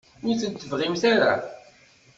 [0.27, 1.33] Ur ten-tebɣimt ara?